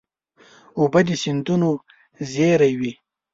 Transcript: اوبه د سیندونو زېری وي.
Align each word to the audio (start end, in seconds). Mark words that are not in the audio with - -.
اوبه 0.79 0.99
د 1.07 1.09
سیندونو 1.21 1.69
زېری 2.31 2.73
وي. 2.79 2.91